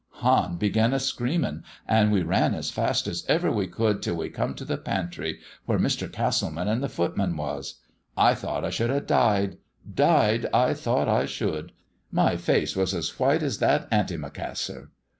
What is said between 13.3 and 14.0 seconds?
as that